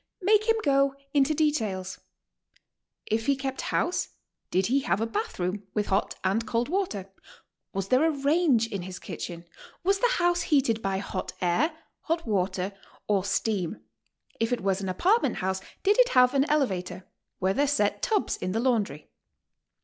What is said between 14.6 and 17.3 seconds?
was an apartment house, did it have an elevator?